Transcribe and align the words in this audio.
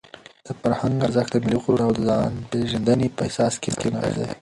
د 0.45 0.47
فرهنګ 0.59 0.95
ارزښت 1.05 1.31
د 1.33 1.37
ملي 1.43 1.57
غرور 1.63 1.79
او 1.85 1.91
د 1.95 1.99
ځانپېژندنې 2.07 3.07
په 3.15 3.21
احساس 3.27 3.53
کې 3.61 3.69
نغښتی 3.73 4.13
دی. 4.17 4.27